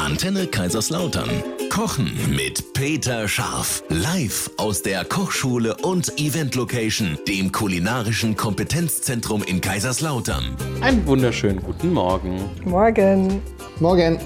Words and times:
Antenne 0.00 0.46
Kaiserslautern. 0.46 1.28
Kochen 1.68 2.10
mit 2.34 2.72
Peter 2.72 3.28
Scharf. 3.28 3.82
Live 3.90 4.50
aus 4.56 4.80
der 4.80 5.04
Kochschule 5.04 5.76
und 5.82 6.18
Event 6.18 6.54
Location, 6.54 7.18
dem 7.28 7.52
kulinarischen 7.52 8.34
Kompetenzzentrum 8.34 9.42
in 9.42 9.60
Kaiserslautern. 9.60 10.56
Einen 10.80 11.06
wunderschönen 11.06 11.62
guten 11.62 11.92
Morgen. 11.92 12.40
Morgen. 12.64 13.42
Morgen. 13.78 14.18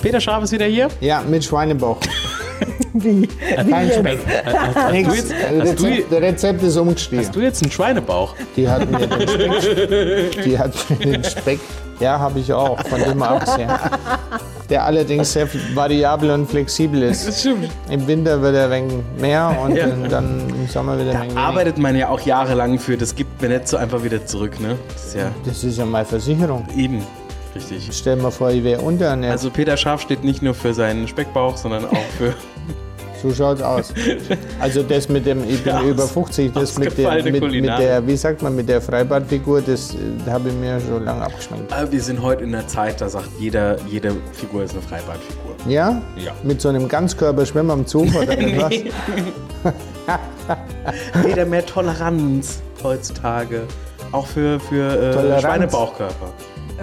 Peter 0.00 0.22
Scharf 0.22 0.44
ist 0.44 0.52
wieder 0.52 0.64
hier. 0.64 0.88
Ja, 1.00 1.20
mit 1.20 1.44
Schweinebauch. 1.44 1.98
Wie? 2.94 3.26
Kein 3.26 3.90
Speck. 3.90 4.20
Nix. 4.90 5.16
jetzt, 5.16 5.34
hast 5.34 5.80
du, 5.80 5.84
Rezept, 5.84 6.12
der 6.12 6.22
Rezept 6.22 6.62
ist 6.62 6.76
umgestiegen. 6.78 7.24
hast 7.24 7.36
du 7.36 7.40
jetzt 7.40 7.62
einen 7.62 7.70
Schweinebauch? 7.70 8.34
Die 8.56 8.66
hat 8.66 8.90
mir 8.90 9.06
den 9.06 9.28
Speck. 9.28 10.42
Die 10.44 10.58
hat 10.58 10.90
mir 10.90 10.96
den 10.96 11.24
Speck. 11.24 11.60
Ja, 12.00 12.18
habe 12.18 12.40
ich 12.40 12.50
auch, 12.50 12.80
von 12.88 12.98
dem 12.98 13.18
mal 13.18 13.36
abgesehen. 13.36 13.70
Der 14.70 14.84
allerdings 14.84 15.32
sehr 15.32 15.48
variabel 15.74 16.30
und 16.30 16.48
flexibel 16.48 17.02
ist. 17.02 17.40
stimmt. 17.40 17.68
Im 17.90 18.06
Winter 18.06 18.40
wird 18.40 18.54
er 18.54 18.70
wenig 18.70 18.94
mehr 19.18 19.56
und 19.62 19.74
Ja. 19.76 19.86
dann 20.08 20.48
im 20.48 20.68
Sommer 20.68 20.94
wieder 20.94 21.10
ein 21.10 21.14
wenig 21.16 21.22
weniger. 21.30 21.40
Arbeitet 21.40 21.78
man 21.78 21.96
ja 21.96 22.08
auch 22.08 22.20
jahrelang 22.20 22.78
für, 22.78 22.96
das 22.96 23.14
gibt 23.16 23.42
mir 23.42 23.48
nicht 23.48 23.66
so 23.68 23.76
einfach 23.76 24.02
wieder 24.04 24.24
zurück, 24.24 24.60
ne? 24.60 24.76
Das 24.94 25.06
ist 25.06 25.14
ja 25.16 25.30
Das 25.44 25.64
ist 25.64 25.76
ja 25.78 25.84
meine 25.84 26.04
Versicherung. 26.06 26.66
eben 26.76 27.02
richtig. 27.54 27.88
Stell 27.92 28.16
dir 28.16 28.22
mal 28.22 28.30
vor, 28.30 28.50
ich 28.50 28.62
wäre 28.62 28.80
unterernährt. 28.80 29.32
Also 29.32 29.50
Peter 29.50 29.76
Scharf 29.76 30.02
steht 30.02 30.22
nicht 30.22 30.40
nur 30.40 30.54
für 30.54 30.72
seinen 30.72 31.08
Speckbauch, 31.08 31.56
sondern 31.56 31.86
auch 31.86 31.96
für 32.16 32.32
So 33.22 33.32
schaut's 33.34 33.62
aus. 33.62 33.92
Also 34.60 34.82
das 34.82 35.08
mit 35.08 35.26
dem, 35.26 35.42
ich 35.48 35.62
bin 35.62 35.72
Ja, 35.74 35.82
über 35.82 36.04
aus- 36.04 36.12
50, 36.12 36.52
das 36.52 36.78
mit 36.78 36.96
der, 36.98 37.22
mit, 37.24 37.40
mit 37.42 37.64
der, 37.66 38.06
wie 38.06 38.16
sagt 38.16 38.42
man, 38.42 38.54
mit 38.56 38.68
der 38.68 38.80
Freibadfigur, 38.80 39.62
das 39.62 39.94
äh, 39.94 40.30
habe 40.30 40.48
ich 40.50 40.54
mir 40.54 40.80
schon 40.80 41.04
lange 41.04 41.22
abgeschminkt. 41.22 41.72
Aber 41.72 41.90
wir 41.90 42.02
sind 42.02 42.20
heute 42.22 42.44
in 42.44 42.52
der 42.52 42.66
Zeit, 42.68 43.00
da 43.00 43.08
sagt 43.08 43.28
jeder, 43.38 43.76
jede 43.86 44.12
Figur 44.32 44.64
ist 44.64 44.72
eine 44.72 44.82
Freibadfigur. 44.82 45.54
Ja? 45.66 46.00
Ja. 46.16 46.32
Mit 46.42 46.60
so 46.60 46.68
einem 46.68 46.88
Ganzkörperschwimmer 46.88 47.72
am 47.72 47.86
Zug 47.86 48.14
oder 48.14 48.38
etwas? 48.38 48.72
Jeder 51.26 51.46
mehr 51.46 51.64
Toleranz 51.64 52.60
heutzutage. 52.82 53.62
Auch 54.12 54.26
für, 54.26 54.58
für 54.60 55.36
äh. 55.36 55.40
Schweinebauchkörper. 55.40 56.32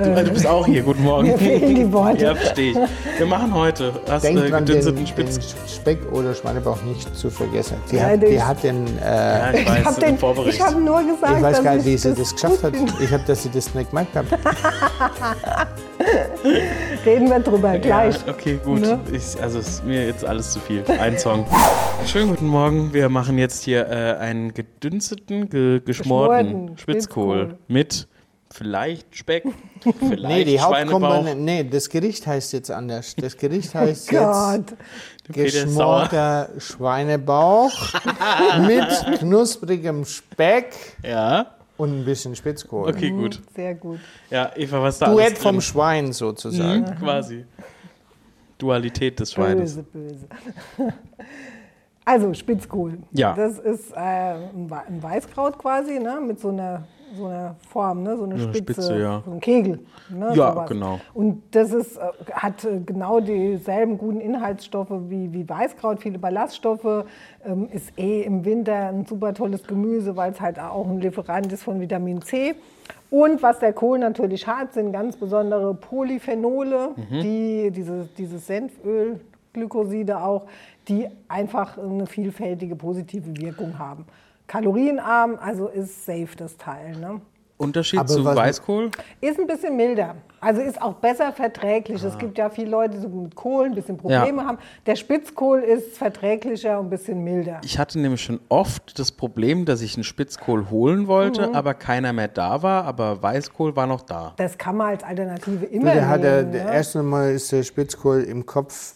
Du, 0.03 0.23
du 0.23 0.31
bist 0.31 0.45
auch 0.45 0.65
hier, 0.65 0.83
guten 0.83 1.03
Morgen. 1.03 1.27
Mir 1.27 1.37
fehlen 1.37 1.73
die 1.75 1.91
Worte. 1.91 2.23
Ja, 2.23 2.35
verstehe 2.35 2.71
ich. 2.71 2.77
Wir 3.17 3.25
machen 3.25 3.53
heute 3.53 3.93
hast 4.07 4.23
Denk 4.23 4.37
äh, 4.37 4.49
dran, 4.49 4.65
den, 4.65 4.75
gedünsteten 4.75 4.97
den 4.97 5.07
Spitz. 5.07 5.55
Speck 5.67 6.11
oder 6.11 6.33
Schweinebauch 6.35 6.81
nicht 6.83 7.15
zu 7.15 7.29
vergessen. 7.31 7.77
Die, 7.91 7.95
Ja, 7.95 8.03
hat, 8.09 8.21
die 8.21 8.41
hat 8.41 8.63
den, 8.63 8.85
äh, 8.99 9.01
Ja, 9.01 9.53
ich 9.53 9.61
Ich 9.61 9.69
habe 9.85 9.99
den 9.99 10.09
den, 10.09 10.17
Vorbericht. 10.19 10.59
ich 10.59 10.63
hab 10.63 10.79
nur 10.79 11.01
gesagt, 11.03 11.37
ich 11.37 11.43
weiß 11.43 11.55
dass 11.57 11.63
gar 11.63 11.75
nicht, 11.75 11.85
wie 11.85 11.97
sie 11.97 12.09
das 12.09 12.19
das 12.19 12.33
geschafft 12.33 12.63
hat. 12.63 12.73
Ich 13.01 13.11
habe, 13.11 13.23
dass 13.25 13.43
sie 13.43 13.49
das 13.49 13.73
nicht 13.73 13.89
gemerkt 13.89 14.15
hat. 14.15 14.25
Reden 17.05 17.29
wir 17.29 17.39
drüber 17.39 17.77
gleich. 17.79 18.15
Ja, 18.25 18.33
okay, 18.33 18.59
gut. 18.63 18.81
Ne? 18.81 18.99
Ich, 19.11 19.41
also 19.41 19.59
ist 19.59 19.83
mir 19.83 20.05
jetzt 20.05 20.23
alles 20.25 20.51
zu 20.51 20.59
viel. 20.59 20.83
Ein 20.99 21.17
Song. 21.17 21.45
Schönen 22.05 22.29
guten 22.29 22.47
Morgen. 22.47 22.93
Wir 22.93 23.09
machen 23.09 23.37
jetzt 23.37 23.63
hier 23.63 23.87
äh, 23.89 24.15
einen 24.19 24.53
gedünsteten, 24.53 25.49
ge 25.49 25.79
geschmorten 25.83 25.87
Geschmorten 26.67 26.77
Spitzkohl, 26.77 27.37
Spitzkohl. 27.39 27.57
mit 27.67 28.07
vielleicht 28.57 29.15
Speck, 29.15 29.43
vielleicht 29.81 30.23
Nee, 30.23 30.43
die 30.43 30.57
Schweinebauch. 30.57 31.01
Hauptkomponente, 31.01 31.35
nee, 31.35 31.63
das 31.63 31.89
Gericht 31.89 32.25
heißt 32.25 32.53
jetzt 32.53 32.71
anders. 32.71 33.15
Das 33.15 33.37
Gericht 33.37 33.73
heißt 33.75 34.11
Oh 34.13 34.55
jetzt 34.55 34.75
geschmorter 35.31 36.49
Schweinebauch 36.57 37.71
mit 38.65 39.19
knusprigem 39.19 40.05
Speck 40.05 40.73
Ja, 41.03 41.55
und 41.77 41.99
ein 42.01 42.05
bisschen 42.05 42.35
Spitzkohl. 42.35 42.89
okay, 42.89 43.11
gut. 43.11 43.41
Sehr 43.55 43.75
gut. 43.75 43.99
Ja, 44.31 44.51
Eva, 44.55 44.81
was 44.81 44.97
da 44.99 45.11
Duett 45.11 45.27
alles 45.27 45.39
vom? 45.39 45.61
Schwein 45.61 46.11
sozusagen. 46.13 46.81
Mhm, 46.81 46.95
quasi. 46.99 47.45
Dualität 48.57 49.19
des 49.19 49.33
Schweines. 49.33 49.75
Böse, 49.75 49.83
böse. 49.83 50.27
Also 52.03 52.33
Spitzkohl. 52.33 52.99
Ja. 53.11 53.35
Das 53.35 53.59
ist 53.59 53.91
äh, 53.91 53.97
ein 53.99 54.69
Weißkraut 55.01 55.59
quasi, 55.59 55.99
ne? 55.99 56.19
mit 56.25 56.39
so 56.39 56.49
einer, 56.49 56.87
so 57.15 57.25
einer 57.27 57.55
Form, 57.69 58.03
ne? 58.03 58.17
so 58.17 58.23
eine 58.23 58.35
eine 58.35 58.43
Spitze, 58.43 58.73
Spitze, 58.73 58.99
ja. 58.99 59.21
so 59.25 59.31
ein 59.31 59.39
Kegel. 59.39 59.79
Ne? 60.09 60.31
Ja, 60.35 60.51
sowas. 60.53 60.69
genau. 60.69 60.99
Und 61.13 61.43
das 61.51 61.71
ist, 61.73 61.97
äh, 61.97 62.01
hat 62.33 62.63
äh, 62.65 62.79
genau 62.85 63.19
dieselben 63.19 63.97
guten 63.97 64.19
Inhaltsstoffe 64.19 64.91
wie, 65.09 65.31
wie 65.33 65.47
Weißkraut, 65.47 65.99
viele 66.01 66.19
Ballaststoffe, 66.19 67.05
ähm, 67.45 67.69
ist 67.71 67.97
eh 67.97 68.23
im 68.23 68.43
Winter 68.45 68.89
ein 68.89 69.05
super 69.05 69.33
tolles 69.33 69.65
Gemüse, 69.65 70.15
weil 70.15 70.31
es 70.31 70.41
halt 70.41 70.59
auch 70.59 70.87
ein 70.87 70.99
Lieferant 70.99 71.51
ist 71.53 71.63
von 71.63 71.79
Vitamin 71.79 72.21
C. 72.21 72.55
Und 73.09 73.41
was 73.41 73.59
der 73.59 73.71
Kohl 73.73 73.99
natürlich 73.99 74.47
hat, 74.47 74.73
sind 74.73 74.91
ganz 74.91 75.15
besondere 75.15 75.73
Polyphenole, 75.73 76.89
Mhm. 76.95 77.21
die 77.21 77.71
diese, 77.71 78.09
dieses 78.17 78.45
Senföl, 78.47 79.19
Glykoside 79.53 80.21
auch, 80.21 80.45
die 80.87 81.07
einfach 81.27 81.77
eine 81.77 82.05
vielfältige 82.05 82.75
positive 82.75 83.35
Wirkung 83.37 83.79
haben. 83.79 84.05
Kalorienarm, 84.47 85.37
also 85.41 85.67
ist 85.67 86.05
safe 86.05 86.29
das 86.37 86.57
Teil. 86.57 86.95
Ne? 86.97 87.21
Unterschied 87.57 87.99
Aber 87.99 88.07
zu 88.07 88.23
Weißkohl? 88.23 88.91
Ist 89.19 89.39
ein 89.39 89.47
bisschen 89.47 89.75
milder. 89.75 90.15
Also 90.39 90.61
ist 90.61 90.79
auch 90.79 90.93
besser 90.93 91.33
verträglich. 91.33 92.03
Es 92.03 92.15
gibt 92.19 92.37
ja 92.37 92.51
viele 92.51 92.69
Leute, 92.69 92.99
die 92.99 93.07
mit 93.07 93.33
Kohl 93.35 93.65
ein 93.65 93.73
bisschen 93.73 93.97
Probleme 93.97 94.45
haben. 94.45 94.59
Der 94.85 94.95
Spitzkohl 94.95 95.61
ist 95.61 95.97
verträglicher 95.97 96.79
und 96.79 96.85
ein 96.85 96.89
bisschen 96.91 97.23
milder. 97.23 97.59
Ich 97.63 97.79
hatte 97.79 97.99
nämlich 97.99 98.21
schon 98.21 98.39
oft 98.49 98.99
das 98.99 99.11
Problem, 99.11 99.65
dass 99.65 99.81
ich 99.81 99.95
einen 99.95 100.03
Spitzkohl 100.03 100.69
holen 100.69 101.07
wollte, 101.07 101.47
Mhm. 101.49 101.55
aber 101.55 101.73
keiner 101.73 102.13
mehr 102.13 102.27
da 102.27 102.61
war, 102.61 102.83
aber 102.85 103.23
Weißkohl 103.23 103.75
war 103.75 103.87
noch 103.87 104.01
da. 104.01 104.33
Das 104.37 104.55
kann 104.59 104.77
man 104.77 104.89
als 104.89 105.03
Alternative 105.03 105.65
immer 105.65 105.93
der 105.93 106.07
hat 106.07 106.23
der, 106.23 106.41
nehmen. 106.41 106.51
der 106.53 106.65
ne? 106.65 106.73
erste 106.73 107.01
Mal 107.01 107.31
ist 107.31 107.51
der 107.51 107.63
Spitzkohl 107.63 108.21
im 108.21 108.45
Kopf 108.45 108.93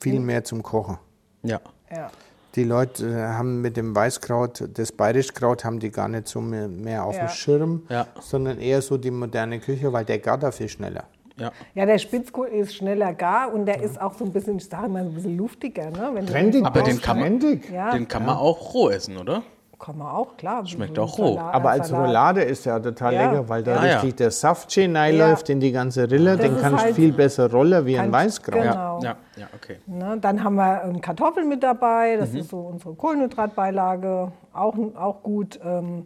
viel 0.00 0.18
mehr 0.18 0.42
zum 0.42 0.64
Kochen. 0.64 0.98
Ja. 1.44 1.60
ja. 1.94 2.10
Die 2.54 2.64
Leute 2.64 3.06
äh, 3.08 3.14
haben 3.28 3.62
mit 3.62 3.76
dem 3.78 3.94
Weißkraut, 3.96 4.68
das 4.74 4.92
Bayerischkraut, 4.92 5.64
haben 5.64 5.78
die 5.80 5.90
gar 5.90 6.08
nicht 6.08 6.28
so 6.28 6.40
mehr, 6.40 7.04
auf 7.04 7.16
Ja. 7.16 7.26
dem 7.26 7.28
Schirm, 7.30 7.82
Ja. 7.88 8.06
sondern 8.20 8.58
eher 8.58 8.82
so 8.82 8.98
die 8.98 9.10
moderne 9.10 9.58
Küche, 9.58 9.92
weil 9.92 10.04
der 10.04 10.18
gart 10.18 10.42
da 10.42 10.50
viel 10.52 10.68
schneller. 10.68 11.04
Ja. 11.38 11.50
ja, 11.74 11.86
der 11.86 11.96
Spitzkohl 11.98 12.48
ist 12.48 12.74
schneller 12.74 13.14
gar 13.14 13.54
und 13.54 13.64
der 13.64 13.82
ist 13.82 13.98
auch 13.98 14.12
so 14.18 14.24
ein 14.26 14.32
bisschen, 14.32 14.58
ich 14.58 14.66
sage 14.66 14.88
so 14.88 14.96
ein 14.98 15.14
bisschen 15.14 15.38
luftiger. 15.38 15.90
Ne? 15.90 16.10
Wenn 16.12 16.26
du 16.26 16.32
Trendig, 16.32 16.64
Aber 16.66 16.82
den 16.82 17.00
kann 17.00 17.18
man- 17.20 17.40
trendig. 17.40 17.70
Ja, 17.72 17.90
Den 17.92 18.06
kann 18.06 18.26
man 18.26 18.36
auch 18.36 18.74
roh 18.74 18.90
essen, 18.90 19.16
oder? 19.16 19.42
Kann 19.84 19.98
man 19.98 20.06
auch, 20.06 20.36
klar. 20.36 20.64
Schmeckt 20.64 20.96
auch 20.98 21.18
roh. 21.18 21.34
Salat- 21.34 21.54
Aber 21.54 21.70
als 21.70 21.88
Salat. 21.88 22.06
Roulade 22.08 22.42
ist 22.42 22.64
der 22.64 22.80
total 22.80 23.12
Ja. 23.14 23.30
lecker, 23.32 23.48
weil 23.48 23.62
da 23.64 23.76
Ah, 23.80 23.86
ja. 23.86 23.94
richtig 23.96 24.14
der 24.16 24.30
Saft 24.30 24.72
schön 24.72 24.96
reinläuft 24.96 25.50
in 25.50 25.58
die 25.58 25.72
ganze 25.72 26.08
Rille. 26.10 26.36
Den 26.36 26.54
ist 26.54 26.62
kannst 26.62 26.78
du 26.82 26.86
halt- 26.86 26.94
viel 26.94 27.12
besser 27.12 27.50
rollen 27.50 27.84
wie 27.84 27.98
ein 27.98 28.12
Weißkraut. 28.12 28.62
Genau. 28.62 29.00
Ja, 29.02 29.16
ja, 29.36 29.46
okay. 29.54 29.78
Ne, 29.86 30.16
dann 30.20 30.42
haben 30.44 30.54
wir 30.54 30.82
ähm, 30.84 31.00
Kartoffeln 31.00 31.48
mit 31.48 31.62
dabei, 31.64 32.14
Mhm. 32.16 32.20
das 32.20 32.32
ist 32.34 32.50
so 32.50 32.58
unsere 32.58 32.94
Kohlenhydratbeilage, 32.94 34.30
auch, 34.54 34.74
auch 34.96 35.22
gut. 35.22 35.58
Ähm, 35.64 36.04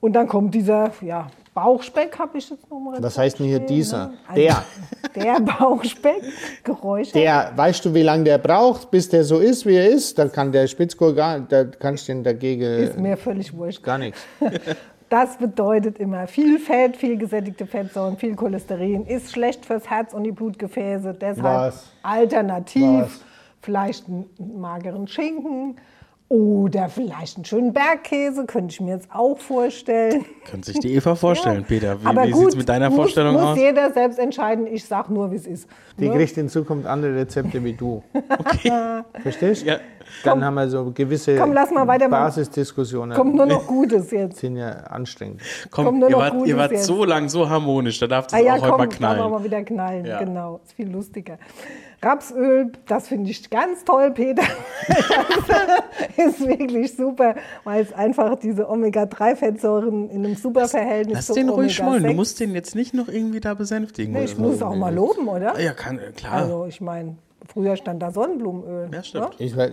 und 0.00 0.12
dann 0.12 0.28
kommt 0.28 0.54
dieser 0.54 0.90
ja, 1.00 1.28
Bauchspeck, 1.54 2.18
habe 2.18 2.38
ich 2.38 2.48
jetzt 2.48 2.70
noch 2.70 2.78
mal 2.80 3.02
Was 3.02 3.18
heißt 3.18 3.38
denn 3.38 3.46
hier 3.46 3.60
dieser? 3.60 4.12
Also, 4.26 4.40
Der. 4.42 4.64
Der 5.14 5.40
Bauchspeck, 5.40 6.22
Geräusche. 6.64 7.12
Der, 7.12 7.52
weißt 7.54 7.84
du, 7.84 7.92
wie 7.92 8.02
lange 8.02 8.24
der 8.24 8.38
braucht, 8.38 8.90
bis 8.90 9.10
der 9.10 9.24
so 9.24 9.38
ist, 9.38 9.66
wie 9.66 9.74
er 9.74 9.88
ist? 9.88 10.18
Da 10.18 10.28
kann 10.28 10.50
der 10.50 10.66
Spitzkohl 10.66 11.14
gar, 11.14 11.40
da 11.40 11.64
kannst 11.64 12.08
du 12.08 12.12
den 12.12 12.24
dagegen 12.24 12.62
ist 12.62 12.98
mir 12.98 13.16
völlig 13.18 13.54
wurscht. 13.54 13.82
gar 13.82 13.98
nichts. 13.98 14.20
Das 15.10 15.36
bedeutet 15.36 15.98
immer 15.98 16.26
viel 16.26 16.58
Fett, 16.58 16.96
viel 16.96 17.18
gesättigte 17.18 17.66
Fettsäuren, 17.66 18.16
viel 18.16 18.34
Cholesterin, 18.34 19.04
ist 19.04 19.30
schlecht 19.30 19.66
fürs 19.66 19.90
Herz 19.90 20.14
und 20.14 20.24
die 20.24 20.32
Blutgefäße. 20.32 21.12
Deshalb 21.12 21.44
Was? 21.44 21.92
alternativ 22.02 23.02
Was? 23.02 23.20
vielleicht 23.60 24.08
einen 24.08 24.24
mageren 24.58 25.06
Schinken 25.06 25.76
oder 26.32 26.88
vielleicht 26.88 27.36
einen 27.36 27.44
schönen 27.44 27.72
Bergkäse, 27.74 28.46
könnte 28.46 28.72
ich 28.72 28.80
mir 28.80 28.94
jetzt 28.94 29.08
auch 29.12 29.38
vorstellen. 29.38 30.24
Könnte 30.50 30.72
sich 30.72 30.80
die 30.80 30.94
Eva 30.94 31.14
vorstellen, 31.14 31.62
Peter. 31.68 32.00
Wie, 32.02 32.06
Aber 32.06 32.26
wie 32.26 32.32
sieht 32.32 32.48
es 32.48 32.56
mit 32.56 32.68
deiner 32.70 32.88
muss, 32.88 32.96
Vorstellung 32.96 33.34
muss 33.34 33.42
aus? 33.42 33.58
jeder 33.58 33.92
selbst 33.92 34.18
entscheiden. 34.18 34.66
Ich 34.66 34.86
sage 34.86 35.12
nur, 35.12 35.30
wie 35.30 35.36
es 35.36 35.46
ist. 35.46 35.68
Die 35.98 36.08
Ne? 36.08 36.14
kriegt 36.16 36.38
in 36.38 36.48
Zukunft 36.48 36.86
andere 36.86 37.14
Rezepte 37.16 37.62
wie 37.62 37.74
du. 37.74 38.02
Verstehst? 39.22 39.66
Ja. 39.66 39.76
Dann 40.24 40.44
haben 40.44 40.54
wir 40.54 40.68
so 40.68 40.90
gewisse 40.94 41.36
Komm, 41.36 41.52
lass 41.52 41.70
mal 41.70 41.86
weitermachen. 41.86 42.24
Basisdiskussionen. 42.24 43.16
Kommt 43.16 43.34
nur 43.34 43.46
noch 43.46 43.66
Gutes 43.66 44.10
jetzt. 44.10 44.38
sind 44.38 44.56
ja 44.56 44.70
anstrengend. 44.70 45.40
Komm, 45.70 45.84
Kommt 45.86 45.98
nur 46.00 46.08
ihr 46.10 46.16
noch 46.16 46.22
wart, 46.22 46.32
ihr 46.34 46.38
Gutes 46.40 46.56
wart 46.56 46.72
jetzt. 46.72 46.84
so 46.86 47.04
lang 47.04 47.28
so 47.28 47.48
harmonisch, 47.48 47.98
da 47.98 48.06
darf 48.06 48.26
das 48.26 48.34
Ah 48.34 48.42
ja, 48.42 48.54
auch 48.54 48.60
heute 48.62 48.70
komm, 48.70 48.78
mal 48.78 48.88
kann 48.88 49.00
man 49.02 49.16
knallen. 49.16 49.30
mal 49.32 49.44
wieder 49.44 49.62
knallen. 49.62 50.04
Ja. 50.06 50.18
Genau, 50.18 50.60
ist 50.64 50.72
viel 50.74 50.90
lustiger. 50.90 51.38
Rapsöl, 52.04 52.72
das 52.88 53.06
finde 53.08 53.30
ich 53.30 53.48
ganz 53.48 53.84
toll, 53.84 54.10
Peter. 54.10 54.42
Das 56.16 56.26
ist 56.40 56.46
wirklich 56.46 56.94
super, 56.96 57.34
weil 57.64 57.82
es 57.82 57.92
einfach 57.92 58.36
diese 58.36 58.68
Omega-3-Fettsäuren 58.68 60.10
in 60.10 60.24
einem 60.24 60.34
super 60.36 60.68
Verhältnis 60.68 61.14
Lass 61.16 61.26
zu 61.26 61.34
den 61.34 61.48
ruhig 61.48 61.74
schmollen. 61.74 62.02
Du 62.02 62.08
Omega-6. 62.08 62.16
musst 62.16 62.40
den 62.40 62.54
jetzt 62.54 62.74
nicht 62.74 62.94
noch 62.94 63.08
irgendwie 63.08 63.40
da 63.40 63.54
besänftigen. 63.54 64.12
Nee, 64.14 64.24
ich 64.24 64.36
muss 64.38 64.62
auch 64.62 64.74
mal 64.74 64.94
loben, 64.94 65.28
oder? 65.28 65.54
Ah, 65.54 65.60
Ja, 65.60 65.72
kann, 65.72 65.98
klar. 66.16 66.32
Also 66.34 66.66
ich 66.68 66.80
meine, 66.80 67.16
früher 67.48 67.76
stand 67.76 68.02
da 68.02 68.10
Sonnenblumenöl. 68.10 68.90
Ja, 68.92 69.02
stimmt. 69.02 69.38
ne? 69.40 69.46
Ich 69.46 69.56
weiß, 69.56 69.72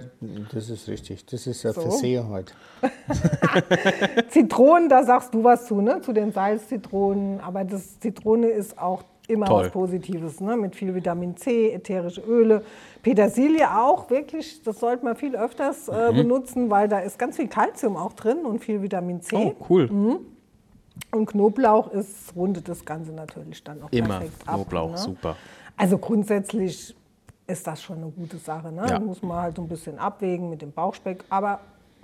das 0.54 0.70
ist 0.70 0.88
richtig. 0.88 1.26
Das 1.26 1.46
ist 1.48 1.64
ja 1.64 1.74
So. 1.74 1.82
Verseher 1.82 2.28
heute. 2.28 2.54
Zitronen, 4.30 4.90
da 4.90 5.04
sagst 5.04 5.34
du 5.34 5.44
was 5.44 5.66
zu, 5.66 5.82
ne? 5.82 6.02
Zu 6.02 6.14
den 6.14 6.32
Salzzitronen. 6.32 7.40
Aber 7.40 7.64
das 7.64 8.00
Zitrone 8.00 8.48
ist 8.48 8.78
auch 8.80 9.04
immer 9.28 9.46
Toll. 9.46 9.66
was 9.66 9.72
Positives, 9.72 10.40
ne? 10.42 10.58
mit 10.58 10.76
viel 10.76 10.96
Vitamin 10.96 11.38
C, 11.38 11.72
ätherische 11.72 12.22
Öle. 12.22 12.64
Petersilie 13.04 13.70
auch, 13.78 14.10
wirklich, 14.10 14.64
das 14.64 14.80
sollte 14.80 15.06
man 15.06 15.16
viel 15.16 15.36
öfters 15.36 15.88
Mhm. 15.88 15.94
äh, 15.94 16.14
benutzen, 16.14 16.70
weil 16.72 16.88
da 16.88 17.00
ist 17.00 17.20
ganz 17.20 17.36
viel 17.36 17.48
Kalzium 17.48 17.96
auch 17.96 18.14
drin 18.14 18.40
und 18.46 18.60
viel 18.64 18.82
Vitamin 18.82 19.22
C. 19.22 19.36
Oh, 19.36 19.54
cool. 19.70 19.88
Mhm. 19.88 20.18
Und 21.12 21.28
Knoblauch 21.28 21.92
ist, 21.92 22.36
rundet 22.36 22.68
das 22.68 22.84
Ganze 22.84 23.12
natürlich 23.12 23.64
dann 23.64 23.84
auch 23.84 23.92
Immer 23.92 24.20
perfekt 24.20 24.42
ab. 24.48 24.56
Knoblauch, 24.56 24.92
ne? 24.92 24.98
super. 24.98 25.36
Also 25.78 25.98
grundsätzlich 26.00 26.96
ist 27.50 27.66
das 27.66 27.82
schon 27.82 27.98
eine 27.98 28.12
gute 28.12 28.38
Sache. 28.38 28.72
Ne? 28.72 28.86
Ja. 28.88 29.00
Muss 29.00 29.22
man 29.22 29.42
halt 29.42 29.56
so 29.56 29.64
ein 29.64 29.68
bisschen 29.68 29.98
abwägen 29.98 30.50
mit 30.50 30.62
dem 30.62 30.72
Bauchspeck, 30.72 31.24
aber 31.30 31.60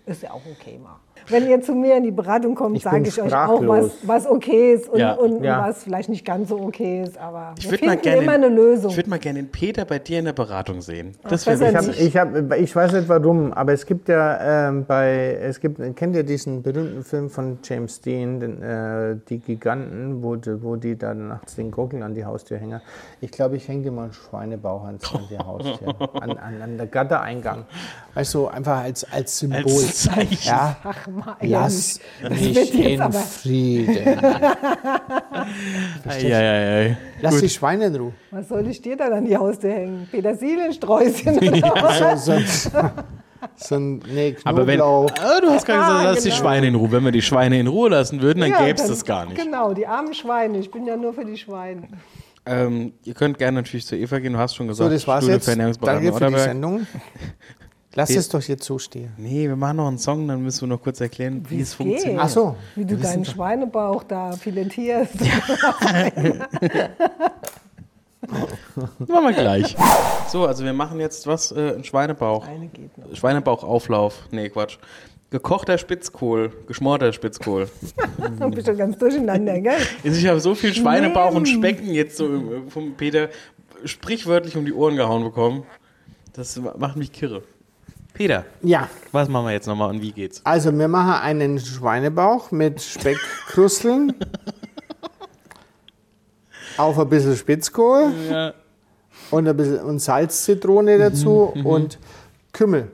ist 0.06 0.24
ja 0.24 0.32
auch 0.32 0.42
okay 0.46 0.78
mal. 0.78 1.00
Wenn 1.28 1.50
ihr 1.50 1.60
zu 1.62 1.74
mir 1.74 1.98
in 1.98 2.04
die 2.04 2.12
Beratung 2.12 2.54
kommt, 2.54 2.78
Ich 2.78 2.84
sage 2.84 3.08
ich 3.08 3.20
euch 3.22 3.34
auch, 3.34 3.66
was, 3.68 3.92
was 4.04 4.28
okay 4.28 4.74
ist 4.74 4.88
und, 4.90 5.00
Ja. 5.00 5.14
und 5.14 5.44
Ja. 5.44 5.68
was 5.68 5.84
vielleicht 5.84 6.08
nicht 6.10 6.24
ganz 6.24 6.50
so 6.50 6.60
okay 6.60 7.02
ist. 7.02 7.18
Aber 7.18 7.56
Ich 7.58 7.64
wir 7.66 7.72
würde 7.72 7.86
mal 7.86 7.92
finden 7.94 8.04
gerne, 8.04 8.22
immer 8.22 8.32
eine 8.34 8.48
Lösung. 8.50 8.92
ich 8.92 8.98
würde 8.98 9.10
mal 9.10 9.18
gerne 9.20 9.40
den 9.42 9.50
Peter 9.52 9.86
bei 9.86 9.98
dir 9.98 10.20
in 10.20 10.26
der 10.26 10.34
Beratung 10.34 10.82
sehen. 10.82 11.14
Das 11.28 11.48
wäre 11.48 11.70
Ich, 11.70 11.76
hab, 11.76 11.88
nicht. 11.88 12.00
ich, 12.00 12.18
hab, 12.18 12.54
ich 12.60 12.76
weiß 12.76 12.94
nicht 12.94 13.10
warum, 13.10 13.54
aber 13.54 13.74
es 13.74 13.86
gibt 13.88 14.08
ja 14.10 14.68
ähm, 14.70 14.86
bei, 14.86 15.40
es 15.42 15.60
gibt, 15.60 15.80
kennt 15.96 16.16
ihr 16.16 16.24
diesen 16.24 16.62
berühmten 16.62 17.04
Film 17.04 17.30
von 17.32 17.58
James 17.64 18.02
Dean, 18.02 18.40
den, 18.40 18.62
äh, 18.62 19.16
Die 19.28 19.40
Giganten, 19.40 20.22
wo, 20.22 20.36
die- 20.36 20.62
wo 20.62 20.76
die 20.76 20.96
da 20.96 21.14
nachts 21.16 21.56
den 21.56 21.72
Gockel 21.72 22.04
an 22.04 22.14
die 22.14 22.24
Haustür 22.26 22.58
hängen? 22.60 22.82
Ich 23.22 23.32
glaube, 23.32 23.56
ich 23.56 23.68
hänge 23.68 23.82
dir 23.84 23.92
mal 23.92 24.04
einen 24.04 24.14
Schweinebauch 24.14 24.86
ans, 24.86 25.12
an 25.14 25.22
die 25.30 25.40
Haustür, 25.40 25.96
an, 26.22 26.38
an, 26.38 26.62
an 26.62 26.78
der 26.78 26.86
Gattereingang. 26.88 27.66
Weißt 28.14 28.34
du, 28.36 28.48
einfach 28.48 28.84
als, 28.84 29.12
als 29.12 29.40
Symbol. 29.40 29.64
Als 29.64 30.04
Zeichen. 30.04 30.38
Ja, 30.48 30.76
Ach, 31.08 31.26
mal, 31.26 31.36
lass 31.42 32.00
das 32.22 32.30
mich 32.42 32.74
in 32.74 33.02
aber- 33.02 33.20
Frieden. 33.20 34.18
Eieiei. 36.08 36.98
Lass 37.22 37.40
die 37.40 37.50
Schweine 37.50 37.86
in 37.86 37.96
Ruhe. 37.96 38.14
Was 38.32 38.48
soll 38.50 38.68
ich 38.68 38.82
dir 38.82 38.96
dann 38.98 39.14
an 39.14 39.26
die 39.26 39.38
Haustür 39.38 39.72
hängen? 39.72 40.08
Petersiliensträußchen 40.12 41.38
oder 41.38 41.62
was? 41.82 42.26
So, 42.26 42.40
so, 42.40 42.90
so 43.58 43.76
ein 43.76 44.00
nee, 44.12 44.36
Aber 44.44 44.66
wenn. 44.66 44.82
Ah, 44.82 45.06
du 45.40 45.50
hast 45.52 45.66
gerade 45.68 45.80
gesagt, 45.80 46.00
Ah, 46.00 46.04
lass 46.04 46.24
die 46.24 46.30
genau. 46.30 46.42
Schweine 46.42 46.68
in 46.68 46.76
Ruhe. 46.76 46.92
Wenn 46.92 47.04
wir 47.04 47.12
die 47.12 47.22
Schweine 47.22 47.60
in 47.60 47.68
Ruhe 47.68 47.90
lassen 47.90 48.22
würden, 48.22 48.40
dann 48.40 48.50
Ja, 48.50 48.66
gäbe 48.66 48.82
es 48.82 48.88
das 48.88 49.06
gar 49.06 49.26
nicht. 49.26 49.38
Genau, 49.40 49.74
die 49.74 49.86
armen 49.86 50.14
Schweine. 50.16 50.58
Ich 50.58 50.72
bin 50.72 50.88
ja 50.88 50.98
nur 50.98 51.14
für 51.14 51.26
die 51.26 51.38
Schweine. 51.38 51.84
Ähm, 52.48 52.94
ihr 53.04 53.14
könnt 53.14 53.38
gerne 53.38 53.58
natürlich 53.58 53.86
zu 53.86 53.96
Eva 53.96 54.18
gehen. 54.20 54.34
Du 54.34 54.40
hast 54.40 54.56
schon 54.56 54.66
So, 54.68 54.86
gesagt, 54.90 54.94
das 54.96 55.08
war's 55.08 55.24
Studio 55.26 55.36
jetzt. 55.36 55.82
Danke 55.82 56.14
für 56.14 56.28
die. 56.32 56.40
Sendung. 56.40 56.88
Lass 57.98 58.10
Wir- 58.10 58.20
es 58.20 58.28
doch 58.30 58.42
jetzt 58.42 58.66
so 58.66 58.78
stehen. 58.78 59.14
Nee, 59.18 59.48
wir 59.48 59.56
machen 59.56 59.78
noch 59.78 59.88
einen 59.88 59.98
Song, 59.98 60.28
dann 60.28 60.42
müssen 60.44 60.62
wir 60.62 60.76
noch 60.76 60.82
kurz 60.84 61.00
erklären, 61.00 61.44
wie, 61.50 61.62
es 61.62 61.70
es 61.70 61.74
funktioniert. 61.76 62.18
geht. 62.18 62.20
Ach 62.20 62.30
so. 62.30 62.56
Wie 62.76 62.84
du 62.86 62.98
deinen 62.98 63.24
Schweinebauch 63.24 64.04
da 64.04 64.34
filetierst. 64.34 65.14
Machen 69.08 69.26
wir 69.28 69.34
gleich. 69.34 69.76
So, 70.30 70.46
also 70.48 70.64
wir 70.66 70.74
machen 70.74 71.00
jetzt 71.00 71.28
was? 71.28 71.52
Äh, 71.52 71.76
ein 71.76 71.84
Schweinebauch. 71.84 72.48
Eine 72.48 72.68
geht 72.68 72.98
noch. 72.98 73.16
Schweinebauchauflauf. 73.16 74.28
Nee, 74.32 74.50
Quatsch. 74.50 74.78
Gekochter 75.30 75.78
Spitzkohl, 75.78 76.52
geschmorter 76.68 77.12
Spitzkohl. 77.14 77.70
Du 78.40 78.50
bist 78.52 78.68
schon 78.68 78.78
ganz 78.78 78.98
durcheinander, 78.98 79.60
gell? 79.60 79.74
Ich 80.04 80.26
habe 80.28 80.40
so 80.40 80.56
viel 80.56 80.74
Schweinebauch 80.74 81.34
und 81.34 81.46
Specken 81.48 81.94
jetzt 81.94 82.18
so 82.18 82.26
im- 82.28 82.70
vom 82.70 82.94
Peter 82.96 83.30
sprichwörtlich 83.84 84.56
um 84.58 84.66
die 84.66 84.74
Ohren 84.74 84.96
gehauen 84.96 85.24
bekommen. 85.24 85.64
Das 86.34 86.60
macht 86.78 86.96
mich 86.98 87.12
kirre. 87.12 87.44
Peter, 88.16 88.46
Ja, 88.64 88.90
was 89.12 89.28
machen 89.30 89.46
wir 89.46 89.52
jetzt 89.52 89.68
nochmal 89.68 89.90
und 89.90 90.02
wie 90.02 90.12
geht's? 90.12 90.42
also 90.46 90.76
wir 90.76 90.88
machen 90.88 91.22
einen 91.22 91.60
Schweinebauch 91.60 92.50
mit 92.52 92.82
Speckkrusteln. 92.82 94.14
auf 96.78 96.98
ein 97.00 97.10
bisschen 97.10 97.36
Spitzkohl 97.36 98.12
Ja. 98.30 98.54
und 99.32 99.48
ein 99.48 99.56
bisschen 99.58 99.80
und 99.82 100.00
Salzzitrone 100.00 100.98
dazu 100.98 101.54
und 101.64 102.00
Kümmel. 102.54 102.90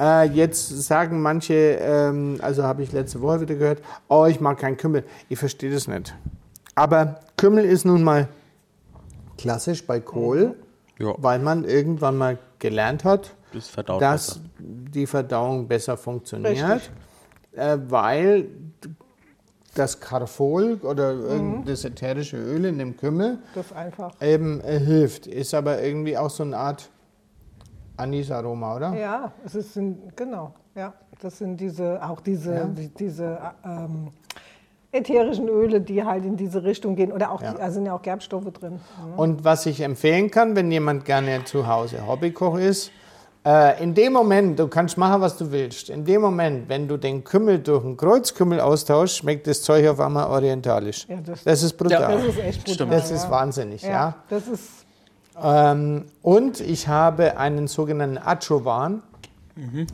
Äh, 0.00 0.28
jetzt 0.30 0.68
sagen 0.82 1.20
manche, 1.20 1.54
ähm, 1.54 2.38
also 2.40 2.62
habe 2.62 2.82
ich 2.82 2.92
letzte 2.92 3.20
Woche 3.20 3.40
wieder 3.42 3.54
gehört, 3.54 3.82
oh, 4.08 4.24
ich 4.26 4.40
mag 4.40 4.58
keinen 4.58 4.76
Kümmel. 4.78 5.04
Ich 5.28 5.38
verstehe 5.38 5.70
das 5.70 5.88
nicht. 5.88 6.14
Aber 6.74 7.20
Kümmel 7.36 7.64
ist 7.64 7.84
nun 7.84 8.02
mal 8.02 8.28
klassisch 9.36 9.86
bei 9.86 10.00
Kohl, 10.00 10.54
Ja. 10.98 11.14
weil 11.18 11.38
man 11.38 11.64
irgendwann 11.64 12.16
mal 12.16 12.38
gelernt 12.58 13.04
hat, 13.04 13.34
Das 13.52 13.68
verdaut 13.68 14.02
dass 14.02 14.26
besser. 14.38 14.40
die 14.58 15.06
Verdauung 15.06 15.66
besser 15.68 15.96
funktioniert, 15.96 16.90
äh, 17.52 17.78
weil 17.88 18.46
das 19.74 20.00
Carfol 20.00 20.74
oder 20.82 21.12
irgend 21.12 21.68
das 21.68 21.84
ätherische 21.84 22.36
Öl 22.36 22.64
in 22.64 22.78
dem 22.78 22.96
Kümmel 22.96 23.38
Das 23.54 23.72
einfach. 23.72 24.12
eben 24.20 24.60
äh, 24.62 24.78
hilft. 24.80 25.26
Ist 25.26 25.54
aber 25.54 25.82
irgendwie 25.82 26.16
auch 26.18 26.30
so 26.30 26.42
eine 26.42 26.56
Art 26.56 26.90
Anisaroma, 27.96 28.76
oder? 28.76 28.94
Ja, 28.94 29.32
es 29.44 29.54
ist, 29.54 29.74
sind, 29.74 30.16
genau, 30.16 30.54
ja. 30.74 30.92
Das 31.20 31.38
sind 31.38 31.56
diese, 31.60 32.00
auch 32.08 32.20
diese, 32.20 32.68
die, 32.76 32.88
diese 32.88 33.38
ähm, 33.64 34.08
ätherischen 34.92 35.48
Öle, 35.48 35.80
die 35.80 36.04
halt 36.04 36.24
in 36.24 36.36
diese 36.36 36.62
Richtung 36.62 36.94
gehen. 36.94 37.10
Oder 37.10 37.32
auch, 37.32 37.42
Ja. 37.42 37.54
da 37.54 37.70
sind 37.72 37.86
ja 37.86 37.94
auch 37.94 38.02
Gerbstoffe 38.02 38.52
drin. 38.52 38.78
Und 39.16 39.42
was 39.44 39.66
ich 39.66 39.80
empfehlen 39.80 40.30
kann, 40.30 40.54
wenn 40.54 40.70
jemand 40.70 41.04
gerne 41.04 41.44
zu 41.44 41.66
Hause 41.66 42.06
Hobbykoch 42.06 42.56
ist, 42.58 42.92
äh, 43.48 43.82
in 43.82 43.94
dem 43.94 44.12
Moment, 44.12 44.58
du 44.58 44.68
kannst 44.68 44.98
machen, 44.98 45.20
was 45.22 45.36
du 45.38 45.50
willst, 45.50 45.88
in 45.90 46.04
dem 46.04 46.20
Moment, 46.20 46.68
wenn 46.68 46.86
du 46.86 46.96
den 46.98 47.24
Kümmel 47.24 47.60
durch 47.60 47.82
einen 47.84 47.96
Kreuzkümmel 47.96 48.60
austauschst, 48.60 49.16
schmeckt 49.18 49.46
das 49.46 49.62
Zeug 49.62 49.88
auf 49.88 50.00
einmal 50.00 50.26
orientalisch. 50.28 51.06
Ja, 51.08 51.16
das- 51.24 51.44
das 51.44 51.62
ist 51.62 51.74
brutal. 51.78 52.12
Das 52.14 52.24
ist 52.24 52.38
echt 52.38 52.58
brutal. 52.64 52.74
Stimmt. 52.74 52.92
Das 52.92 53.10
ja. 53.10 53.16
ist 53.16 53.30
wahnsinnig, 53.30 53.82
ja. 53.82 53.88
Ja, 53.90 54.14
das 54.28 54.46
ist, 54.48 54.62
Ähm, 55.40 56.06
und 56.22 56.60
ich 56.60 56.88
habe 56.88 57.36
einen 57.38 57.68
sogenannten 57.68 58.18
Achowan. 58.18 59.02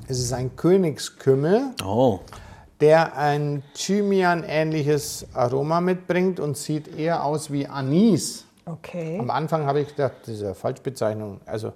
Es 0.09 0.19
ist 0.19 0.33
ein 0.33 0.57
Königskümmel, 0.57 1.71
Oh, 1.85 2.21
der 2.81 3.17
ein 3.17 3.63
Thymian-ähnliches 3.75 5.27
Aroma 5.35 5.81
mitbringt 5.81 6.41
und 6.41 6.57
sieht 6.57 6.97
eher 6.99 7.25
aus 7.25 7.51
wie 7.53 7.67
Anis. 7.67 8.45
okay. 8.67 9.19
Am 9.19 9.31
Anfang 9.31 9.67
habe 9.67 9.81
ich 9.81 9.89
gedacht, 9.89 10.13
das 10.23 10.35
ist 10.37 10.43
eine 10.43 10.55
Falschbezeichnung. 10.55 11.41
Also 11.47 11.73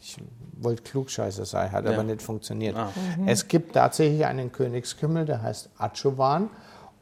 ich 0.00 0.16
wollte 0.60 0.82
Klugscheißer 0.82 1.44
sein, 1.44 1.70
hat 1.72 1.84
Ja. 1.84 1.92
aber 1.92 2.02
nicht 2.02 2.22
funktioniert. 2.22 2.76
Ah. 2.76 2.88
Es 3.26 3.46
gibt 3.48 3.74
tatsächlich 3.74 4.24
einen 4.24 4.50
Königskümmel, 4.52 5.24
der 5.24 5.42
heißt 5.42 5.70
Achowan 5.78 6.48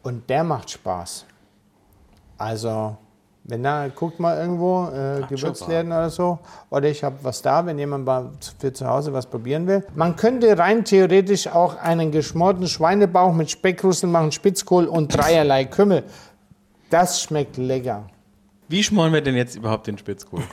und 0.03 0.29
der 0.31 0.45
macht 0.45 0.71
Spaß. 0.71 1.27
Also, 2.39 2.97
wenn 3.45 3.63
da, 3.63 3.89
guckt 3.89 4.19
mal 4.21 4.39
irgendwo, 4.39 4.89
äh, 4.89 5.23
Gewürzläden 5.29 5.93
oder 5.93 6.11
so, 6.11 6.39
oder 6.71 6.89
ich 6.89 7.03
habe 7.05 7.17
was 7.23 7.43
da, 7.43 7.65
wenn 7.67 7.79
jemand 7.79 8.05
mal 8.05 8.31
für 8.59 8.73
zu 8.73 8.87
Hause 8.87 9.13
was 9.13 9.27
probieren 9.27 9.67
will. 9.67 9.85
Man 9.95 10.17
könnte 10.17 10.57
rein 10.59 10.85
theoretisch 10.85 11.49
auch 11.49 11.77
einen 11.77 12.11
geschmorten 12.13 12.67
Schweinebauch 12.69 13.33
mit 13.33 13.51
Speckrüsseln 13.51 14.11
machen, 14.13 14.33
Spitzkohl 14.33 14.87
und 14.87 15.15
dreierlei 15.17 15.65
Kümmel. 15.65 16.05
Das 16.91 17.23
schmeckt 17.23 17.57
lecker. 17.57 18.05
wie 18.69 18.83
schmoren 18.83 19.13
wir 19.13 19.21
denn 19.21 19.35
jetzt 19.37 19.55
überhaupt 19.57 19.87
den 19.87 19.99
Spitzkohl? 19.99 20.43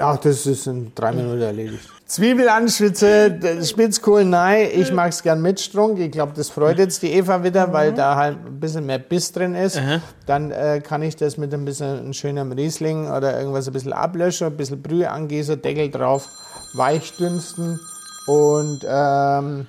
Ach, 0.00 0.16
das 0.18 0.46
ist 0.46 0.66
in 0.66 0.92
drei 0.94 1.12
Minuten 1.12 1.40
erledigt. 1.42 1.88
Zwiebel 2.06 2.48
anschwitze, 2.48 3.30
d- 3.30 3.64
Spitzkohl 3.64 4.24
nein. 4.24 4.68
Ich 4.74 4.92
mag 4.92 5.10
es 5.10 5.22
gern 5.22 5.40
mit 5.42 5.60
Strunk. 5.60 5.98
Ich 6.00 6.10
glaube, 6.10 6.32
das 6.34 6.48
freut 6.50 6.78
jetzt 6.78 7.02
die 7.02 7.12
Eva 7.12 7.44
wieder, 7.44 7.72
weil 7.72 7.92
da 7.92 8.16
halt 8.16 8.38
ein 8.44 8.58
bisschen 8.58 8.84
mehr 8.86 8.98
Biss 8.98 9.30
drin 9.30 9.54
ist. 9.54 9.76
Aha. 9.78 10.00
Dann 10.26 10.50
äh, 10.50 10.80
kann 10.82 11.02
ich 11.02 11.14
das 11.14 11.36
mit 11.36 11.54
ein 11.54 11.64
bisschen 11.64 12.12
schönem 12.14 12.50
Riesling 12.52 13.08
oder 13.10 13.38
irgendwas 13.38 13.68
ein 13.68 13.72
bisschen 13.72 13.92
ablöschen, 13.92 14.48
ein 14.48 14.56
bisschen 14.56 14.82
Brühe 14.82 15.08
angießen, 15.10 15.62
Deckel 15.62 15.90
drauf, 15.90 16.28
weich 16.74 17.16
dünsten 17.16 17.78
und 18.26 18.80
ähm, 18.88 19.66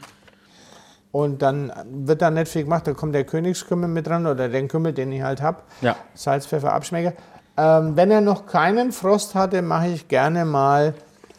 und 1.11 1.41
dann 1.41 1.71
wird 1.91 2.21
da 2.21 2.31
nicht 2.31 2.47
viel 2.47 2.63
gemacht. 2.63 2.88
Da 2.88 2.93
kommt 2.93 3.13
der 3.13 3.25
Königskümmel 3.25 3.89
mit 3.89 4.07
dran 4.07 4.25
oder 4.25 4.47
den 4.47 4.67
Kümmel, 4.69 4.93
den 4.93 5.11
ich 5.11 5.21
halt 5.21 5.41
habe. 5.41 5.57
Ja. 5.81 5.95
Salz, 6.15 6.47
Pfeffer, 6.47 6.71
Abschmecker. 6.73 7.13
Ähm, 7.58 7.96
wenn 7.96 8.12
er 8.12 8.22
noch 8.22 8.46
keinen 8.46 8.91
Frost 8.91 9.36
hatte, 9.36 9.62
mache 9.62 9.88
ich 9.88 10.08
gerne 10.08 10.46
mal 10.46 10.93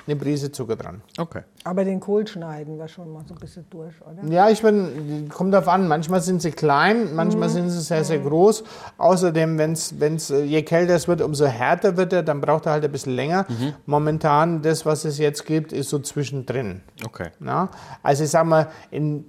eine 0.06 0.16
Prise 0.16 0.50
Zucker 0.50 0.76
dran. 0.76 1.00
Okay. 1.16 1.42
Aber 1.64 1.84
den 1.84 2.00
Kohl 2.00 2.26
schneiden 2.26 2.76
wir 2.78 2.88
schon 2.88 3.12
mal 3.12 3.24
so 3.26 3.34
ein 3.34 3.40
bisschen 3.40 3.64
durch, 3.70 3.94
oder? 4.02 4.28
Ja, 4.28 4.48
ich 4.48 4.60
bin, 4.62 5.28
kommt 5.32 5.54
darauf 5.54 5.68
an. 5.68 5.86
Manchmal 5.86 6.20
sind 6.20 6.42
sie 6.42 6.50
klein, 6.50 7.14
manchmal 7.14 7.48
sind 7.48 7.70
sie 7.70 7.80
sehr, 7.80 8.02
sehr 8.02 8.18
groß. 8.18 8.64
Außerdem, 8.98 9.58
wenn's, 9.58 9.94
wenn's, 9.98 10.28
je 10.28 10.62
kälter 10.62 10.94
es 10.94 11.06
wird, 11.06 11.20
umso 11.20 11.46
härter 11.46 11.96
wird 11.96 12.12
er, 12.12 12.24
dann 12.24 12.40
braucht 12.40 12.66
er 12.66 12.72
halt 12.72 12.84
ein 12.84 12.90
bisschen 12.90 13.14
länger. 13.14 13.46
Momentan, 13.86 14.60
das, 14.62 14.84
was 14.84 15.04
es 15.04 15.18
jetzt 15.18 15.46
gibt, 15.46 15.72
ist 15.72 15.90
so 15.90 16.00
zwischendrin. 16.00 16.80
Okay. 17.04 17.30
Na? 17.38 17.68
Also 18.02 18.24
ich 18.24 18.30
sag 18.30 18.44
mal, 18.44 18.68
in 18.90 19.24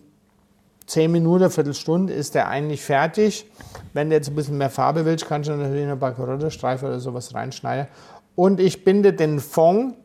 10 0.87 1.11
Minuten, 1.11 1.43
eine 1.43 1.51
Viertelstunde 1.51 2.13
ist 2.13 2.35
der 2.35 2.47
eigentlich 2.49 2.83
fertig. 2.83 3.49
Wenn 3.93 4.09
du 4.09 4.15
jetzt 4.15 4.29
ein 4.29 4.35
bisschen 4.35 4.57
mehr 4.57 4.69
Farbe 4.69 5.05
willst, 5.05 5.27
kannst 5.27 5.49
du 5.49 5.55
natürlich 5.55 5.85
noch 5.85 5.93
ein 5.93 5.99
paar 5.99 6.13
Karottestreifen 6.13 6.87
oder 6.87 6.99
sowas 6.99 7.33
reinschneiden. 7.33 7.87
Und 8.35 8.59
ich 8.59 8.83
binde 8.83 9.13
den 9.13 9.39
Fond 9.39 9.95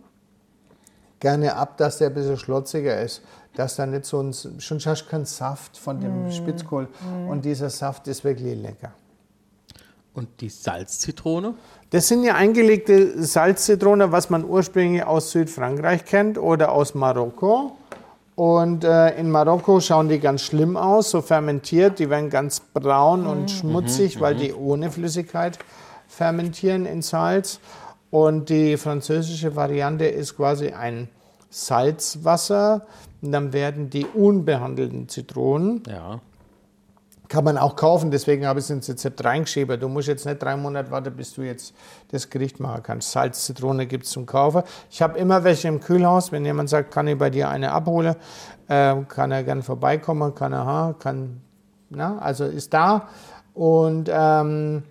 gerne 1.21 1.57
ab, 1.57 1.77
dass 1.79 1.99
der 1.99 2.09
ein 2.09 2.15
bisschen 2.15 2.37
schlotziger 2.37 3.01
ist. 3.01 3.23
Dass 3.55 3.77
da 3.77 3.87
nicht 3.87 4.05
so 4.05 4.21
ein, 4.21 4.33
schon 4.33 4.79
hast 4.79 5.05
du 5.05 5.11
keinen 5.11 5.25
Saft 5.25 5.77
von 5.77 6.01
dem 6.01 6.31
Spitzkohl. 6.31 6.87
Und 7.29 7.45
dieser 7.45 7.71
Saft 7.71 8.07
ist 8.07 8.23
wirklich 8.23 8.57
lecker. 8.57 8.93
Und 10.15 10.41
die 10.41 10.49
Salzzitrone? 10.49 11.55
Das 11.91 12.09
sind 12.09 12.25
ja 12.25 12.35
eingelegte 12.35 13.23
Salzzitrone, 13.23 14.13
was 14.13 14.31
man 14.31 14.45
ursprünglich 14.45 15.05
aus 15.05 15.31
Südfrankreich 15.31 16.05
kennt 16.05 16.39
oder 16.39 16.73
aus 16.73 16.95
Marokko. 16.95 17.77
Und 18.39 18.85
äh, 18.85 19.19
in 19.19 19.33
Marokko 19.33 19.81
schauen 19.81 20.09
die 20.09 20.21
ganz 20.21 20.43
schlimm 20.43 20.77
aus, 20.77 21.11
so 21.11 21.23
fermentiert. 21.23 21.99
Die 21.99 22.09
werden 22.09 22.31
ganz 22.31 22.61
braun 22.61 23.27
und 23.27 23.51
schmutzig, 23.51 24.21
weil 24.21 24.37
die 24.37 24.55
ohne 24.55 24.93
Flüssigkeit 24.93 25.59
fermentieren 26.07 26.87
in 26.87 27.03
Salz. 27.03 27.59
Und 28.13 28.49
die 28.49 28.77
französische 28.77 29.57
Variante 29.57 30.05
ist 30.05 30.37
quasi 30.37 30.69
ein 30.69 31.09
Salzwasser. 31.51 32.87
Und 33.23 33.33
dann 33.33 33.53
werden 33.53 33.91
die 33.91 34.07
unbehandelten 34.07 35.09
Zitronen, 35.09 35.83
Ja. 35.89 36.21
Kann 37.29 37.45
man 37.45 37.59
auch 37.59 37.77
kaufen, 37.77 38.11
deswegen 38.11 38.47
habe 38.47 38.59
ich 38.59 38.65
es 38.65 38.71
ins 38.71 38.89
Rezept 38.89 39.23
reingeschrieben. 39.23 39.79
Du 39.79 39.89
musst 39.89 40.09
jetzt 40.09 40.25
nicht 40.25 40.43
drei 40.43 40.57
Monate 40.57 40.91
warten, 40.91 41.15
bis 41.15 41.35
du 41.35 41.43
jetzt 41.43 41.75
das 42.11 42.31
Gericht 42.31 42.59
machen 42.59 42.83
kannst. 42.83 43.13
Salz, 43.13 43.45
Zitrone 43.45 43.87
gibt 43.87 44.05
es 44.05 44.11
zum 44.11 44.25
Kaufen. 44.25 44.63
Ich 44.91 45.03
habe 45.03 45.19
immer 45.19 45.45
welche 45.45 45.69
im 45.69 45.81
Kühlhaus. 45.81 46.33
Wenn 46.33 46.45
jemand 46.45 46.71
sagt, 46.71 46.91
kann 46.91 47.07
ich 47.07 47.19
bei 47.19 47.29
dir 47.29 47.51
eine 47.51 47.73
abholen, 47.73 48.17
äh, 48.69 48.97
kann 49.09 49.31
er 49.31 49.45
gern 49.45 49.63
vorbeikommen, 49.63 50.35
kann 50.35 50.53
er, 50.55 50.65
ha, 50.65 50.95
kann, 50.99 51.43
na, 51.91 52.19
also 52.19 52.45
ist 52.45 52.73
da. 52.73 53.09
Und 53.53 54.09
ähm, 54.11 54.85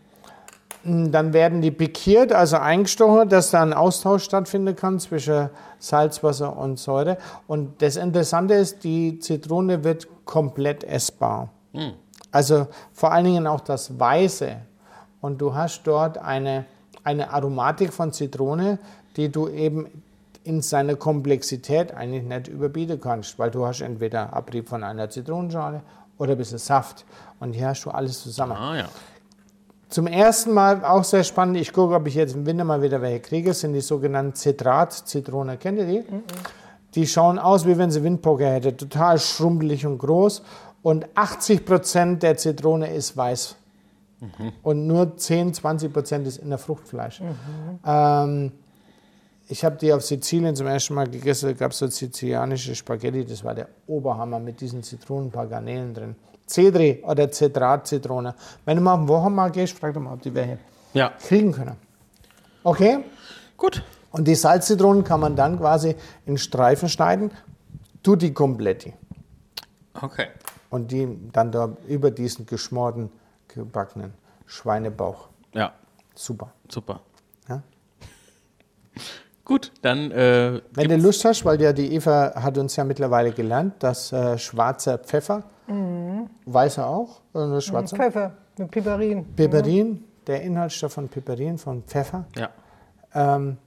dann 0.84 1.34
werden 1.34 1.62
die 1.62 1.72
pikiert, 1.72 2.32
also 2.32 2.58
eingestochen, 2.58 3.29
dass 3.29 3.51
da 3.51 3.63
ein 3.63 3.74
Austausch 3.74 4.24
stattfinden 4.24 4.75
kann 4.75 5.00
zwischen 5.00 5.50
Salzwasser 5.79 6.56
und 6.56 6.77
Säure. 6.77 7.17
Und 7.48 7.82
das 7.82 7.96
Interessante 7.96 8.53
ist, 8.53 8.84
die 8.84 9.20
Zitrone 9.20 9.84
wird 9.84 10.08
komplett 10.25 10.84
essbar. 10.84 11.50
Also 12.31 12.67
vor 12.93 13.12
allen 13.12 13.25
Dingen 13.25 13.48
auch 13.48 13.62
das 13.62 14.00
Weiße. 14.00 14.57
Und 15.22 15.39
du 15.41 15.55
hast 15.55 15.84
dort 15.84 16.17
eine, 16.17 16.65
eine 17.03 17.31
Aromatik 17.31 17.93
von 17.93 18.13
Zitrone, 18.13 18.79
die 19.15 19.29
du 19.31 19.48
eben 19.48 19.88
in 20.43 20.62
seiner 20.62 20.96
Komplexität 20.96 21.93
eigentlich 21.93 22.24
nicht 22.24 22.48
überbieten 22.48 23.01
kannst, 23.01 23.38
weil 23.38 23.51
du 23.51 23.65
hast 23.65 23.81
entweder 23.81 24.34
Abrieb 24.34 24.69
von 24.69 24.84
einer 24.84 25.10
Zitronenschale 25.10 25.81
oder 26.17 26.31
ein 26.31 26.38
bisschen 26.38 26.57
Saft. 26.57 27.05
Und 27.39 27.53
hier 27.53 27.67
hast 27.67 27.84
du 27.84 27.91
alles 27.91 28.22
zusammen. 28.22 28.53
Ah 28.53 28.77
ja. 28.77 28.86
Zum 29.89 30.07
ersten 30.07 30.51
Mal 30.51 30.84
auch 30.84 31.03
sehr 31.03 31.24
spannend. 31.24 31.57
Ich 31.57 31.72
gucke, 31.72 31.96
ob 31.96 32.07
ich 32.07 32.15
jetzt 32.15 32.36
im 32.36 32.46
Winter 32.46 32.65
mal 32.65 32.81
wieder 32.81 33.01
welche 33.01 33.22
kriege. 33.22 33.50
Das 33.50 33.62
sind 33.62 33.74
die 33.74 33.81
sogenannten 33.81 34.36
Zitrat-Zitrone. 34.36 35.57
Kennt 35.57 35.79
ihr 35.79 35.86
die? 35.86 36.03
Die 36.96 37.07
schauen 37.07 37.39
aus, 37.39 37.65
wie 37.65 37.77
wenn 37.77 37.91
sie 37.91 38.03
Windpoker 38.03 38.50
hätte. 38.50 38.75
Total 38.75 39.17
schrumpelig 39.17 39.86
und 39.86 39.98
groß. 39.98 40.41
Und 40.81 41.05
80 41.15 41.65
Prozent 41.65 42.24
der 42.24 42.38
Zitrone 42.38 42.93
ist 42.93 43.15
weiß. 43.17 43.55
Und 44.63 44.88
nur 44.88 45.15
10, 45.17 45.53
20 45.53 45.93
Prozent 45.93 46.27
ist 46.27 46.38
in 46.38 46.50
der 46.50 46.57
Fruchtfleisch. 46.57 47.22
Ähm, 47.86 48.51
ich 49.48 49.63
habe 49.63 49.75
die 49.77 49.93
auf 49.93 50.03
Sizilien 50.03 50.55
zum 50.55 50.65
ersten 50.67 50.96
Mal 50.96 51.07
gegessen. 51.07 51.48
Da 51.50 51.53
gab 51.53 51.72
es 51.72 51.77
so 51.77 51.88
sizilianische 51.88 52.74
Spaghetti. 52.75 53.25
Das 53.25 53.43
war 53.43 53.53
der 53.53 53.67
Oberhammer 53.86 54.39
mit 54.39 54.60
diesen 54.60 54.81
Zitronen, 54.81 55.27
ein 55.27 55.31
paar 55.31 55.48
Garnelen 55.48 55.93
drin. 55.93 56.15
Cedri 56.48 57.03
oder 57.05 57.29
Cedrat-Zitrone. 57.31 58.34
Wenn 58.65 58.77
du 58.77 58.84
mal 58.84 58.93
auf 58.93 59.01
den 59.01 59.07
Wochenmarkt 59.07 59.55
gehst, 59.55 59.77
frag 59.77 59.93
doch 59.93 60.01
mal, 60.01 60.13
ob 60.13 60.22
die 60.22 60.34
welche 60.34 60.57
Ja. 60.93 61.10
kriegen 61.10 61.51
können. 61.51 61.75
Okay? 62.63 63.00
Gut. 63.55 63.84
Und 64.12 64.27
die 64.27 64.36
Salzzitronen 64.36 65.03
kann 65.03 65.19
man 65.19 65.36
dann 65.36 65.60
quasi 65.60 65.96
in 66.25 66.38
Streifen 66.38 66.89
schneiden. 66.89 67.31
Tutti 68.01 68.34
completi. 68.34 68.93
Okay. 70.01 70.27
Und 70.69 70.91
die 70.91 71.07
dann 71.31 71.51
da 71.51 71.75
über 71.88 72.12
diesen 72.12 72.45
geschmorten, 72.45 73.09
gebackenen 73.47 74.13
Schweinebauch. 74.45 75.29
Ja. 75.53 75.74
Super. 76.15 76.51
Super. 76.67 77.01
Ja? 77.47 77.62
Gut, 79.45 79.71
dann 79.81 80.12
äh, 80.12 80.62
Wenn 80.74 80.89
du 80.89 80.97
Lust 80.97 81.24
hast, 81.24 81.45
weil 81.45 81.62
ja 81.62 81.71
die 81.71 81.93
Eva 81.93 82.33
hat 82.36 82.57
uns 82.57 82.75
ja 82.75 82.83
mittlerweile 82.83 83.31
gelernt, 83.31 83.75
dass 83.79 84.12
äh, 84.12 84.38
schwarzer 84.38 84.97
Pfeffer, 84.97 85.43
weißer 86.45 86.86
auch, 86.86 87.21
oder 87.33 87.47
nur 87.47 87.62
schwarzer? 87.62 87.95
Pfeffer 87.95 88.33
mit 88.57 88.71
Piperin. 88.71 89.25
Piperin, 89.36 90.03
der 90.25 90.41
Inhaltsstoff 90.41 90.93
von 90.93 91.07
Piperin, 91.07 91.57
von 91.57 91.83
Pfeffer, 91.83 92.25
ja. 92.36 92.50
ähm, 93.13 93.57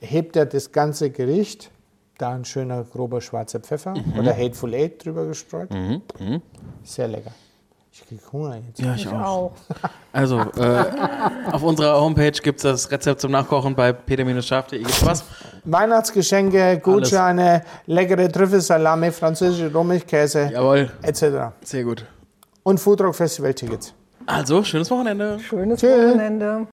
hebt 0.00 0.36
er 0.36 0.46
das 0.46 0.72
ganze 0.72 1.10
Gericht, 1.10 1.70
da 2.18 2.30
ein 2.30 2.44
schöner 2.44 2.84
grober 2.84 3.20
schwarzer 3.20 3.60
Pfeffer 3.60 3.94
oder 4.18 4.36
Hateful 4.36 4.72
Eight 4.74 5.04
drüber 5.04 5.26
gestreut. 5.26 5.68
Sehr 6.84 7.08
lecker. 7.08 7.30
Ich 7.96 8.04
krieg 8.08 8.20
Hunger 8.32 8.56
jetzt. 8.66 8.80
Ja, 8.80 8.94
ich 8.96 9.02
Ich 9.02 9.08
auch. 9.08 9.20
auch. 9.20 9.52
Also, 10.12 10.40
äh, 10.40 10.84
auf 11.52 11.62
unserer 11.62 12.00
Homepage 12.00 12.32
gibt 12.32 12.58
es 12.58 12.62
das 12.64 12.90
Rezept 12.90 13.20
zum 13.20 13.30
Nachkochen 13.30 13.76
bei 13.76 13.92
peter-scharf.de. 13.92 14.80
Gibt's 14.80 15.06
was? 15.06 15.24
Weihnachtsgeschenke, 15.64 16.80
Gutscheine, 16.82 17.62
leckere 17.86 18.30
Trüffelsalami, 18.30 19.12
französische 19.12 19.72
Rohmilchkäse 19.72 20.50
Jawohl, 20.52 20.90
etc. 21.02 21.54
sehr 21.62 21.84
gut. 21.84 22.04
Und 22.64 22.80
Foodrock 22.80 23.14
Festival 23.14 23.54
Tickets. 23.54 23.94
Also, 24.26 24.64
schönes 24.64 24.90
Wochenende. 24.90 25.38
Schönes 25.38 25.78
Tschö. 25.80 26.08
Wochenende. 26.08 26.66